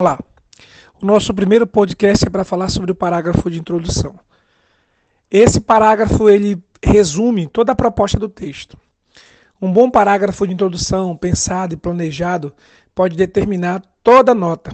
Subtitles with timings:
[0.00, 0.16] Olá.
[1.02, 4.16] O nosso primeiro podcast é para falar sobre o parágrafo de introdução.
[5.28, 8.78] Esse parágrafo ele resume toda a proposta do texto.
[9.60, 12.54] Um bom parágrafo de introdução, pensado e planejado,
[12.94, 14.70] pode determinar toda a nota,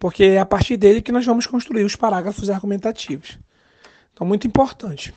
[0.00, 3.38] porque é a partir dele que nós vamos construir os parágrafos argumentativos.
[4.14, 5.12] Então, muito importante.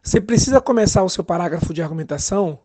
[0.00, 2.60] Você precisa começar o seu parágrafo de argumentação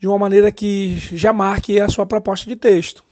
[0.00, 3.06] de uma maneira que já marque a sua proposta de texto.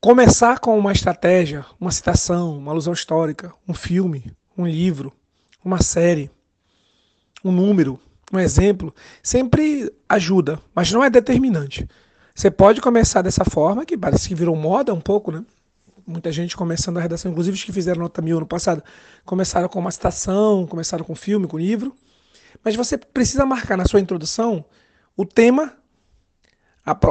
[0.00, 5.12] Começar com uma estratégia, uma citação, uma alusão histórica, um filme, um livro,
[5.64, 6.30] uma série,
[7.44, 7.98] um número,
[8.32, 11.84] um exemplo, sempre ajuda, mas não é determinante.
[12.32, 15.44] Você pode começar dessa forma, que parece que virou moda um pouco, né?
[16.06, 18.84] Muita gente começando a redação, inclusive os que fizeram nota mil no passado,
[19.24, 21.92] começaram com uma citação, começaram com filme, com livro.
[22.62, 24.64] Mas você precisa marcar na sua introdução
[25.16, 25.76] o tema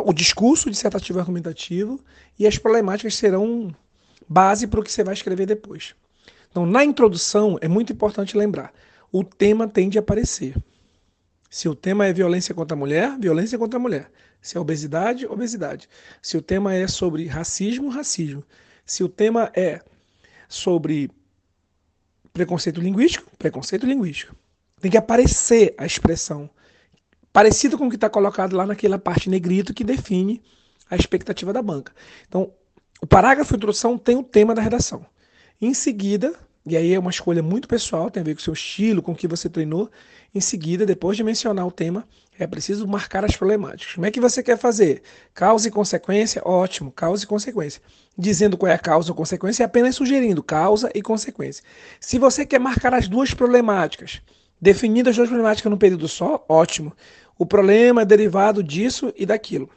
[0.05, 1.99] o discurso dissertativo argumentativo
[2.37, 3.73] e as problemáticas serão
[4.27, 5.95] base para o que você vai escrever depois.
[6.49, 8.73] Então, na introdução, é muito importante lembrar:
[9.11, 10.55] o tema tem de aparecer.
[11.49, 14.11] Se o tema é violência contra a mulher, violência contra a mulher.
[14.41, 15.89] Se é obesidade, obesidade.
[16.21, 18.43] Se o tema é sobre racismo, racismo.
[18.85, 19.81] Se o tema é
[20.47, 21.09] sobre
[22.33, 24.35] preconceito linguístico, preconceito linguístico.
[24.79, 26.49] Tem que aparecer a expressão
[27.37, 30.41] parecido com o que está colocado lá naquela parte negrito que define
[30.89, 31.93] a expectativa da banca.
[32.27, 32.51] Então,
[32.99, 35.05] o parágrafo de introdução tem o tema da redação.
[35.61, 36.33] Em seguida,
[36.65, 39.11] e aí é uma escolha muito pessoal, tem a ver com o seu estilo, com
[39.11, 39.87] o que você treinou.
[40.33, 42.07] Em seguida, depois de mencionar o tema,
[42.39, 43.93] é preciso marcar as problemáticas.
[43.93, 45.03] Como é que você quer fazer?
[45.35, 46.41] Causa e consequência?
[46.43, 47.79] Ótimo, causa e consequência.
[48.17, 51.63] Dizendo qual é a causa ou consequência, é apenas sugerindo causa e consequência.
[51.99, 54.23] Se você quer marcar as duas problemáticas,
[54.59, 56.93] definindo as duas problemáticas num período só, ótimo.
[57.37, 59.69] O problema é derivado disso e daquilo.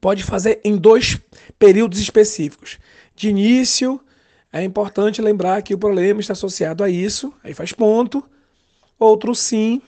[0.00, 1.18] Pode fazer em dois
[1.58, 2.78] períodos específicos.
[3.14, 4.00] De início,
[4.52, 8.24] é importante lembrar que o problema está associado a isso, aí faz ponto.
[8.98, 9.80] Outro sim,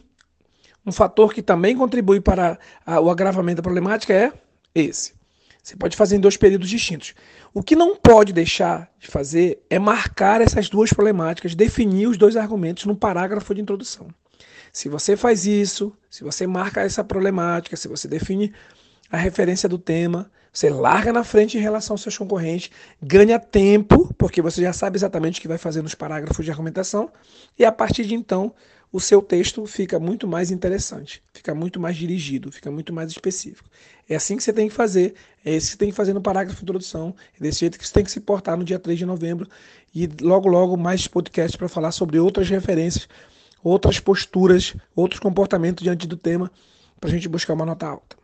[0.87, 2.59] um fator que também contribui para
[3.03, 4.33] o agravamento da problemática é
[4.75, 5.15] esse.
[5.63, 7.15] Você pode fazer em dois períodos distintos.
[7.55, 12.37] O que não pode deixar de fazer é marcar essas duas problemáticas, definir os dois
[12.37, 14.09] argumentos no parágrafo de introdução.
[14.75, 18.53] Se você faz isso, se você marca essa problemática, se você define
[19.09, 24.13] a referência do tema, você larga na frente em relação aos seus concorrentes, ganha tempo,
[24.19, 27.09] porque você já sabe exatamente o que vai fazer nos parágrafos de argumentação,
[27.57, 28.53] e a partir de então
[28.93, 33.71] o seu texto fica muito mais interessante, fica muito mais dirigido, fica muito mais específico.
[34.09, 35.15] É assim que você tem que fazer,
[35.45, 37.87] é isso que você tem que fazer no parágrafo de introdução, é desse jeito que
[37.87, 39.49] você tem que se portar no dia 3 de novembro,
[39.95, 43.07] e logo, logo mais podcast para falar sobre outras referências
[43.65, 46.51] outras posturas, outros comportamentos diante do tema,
[47.01, 48.24] para a gente buscar uma nota alta.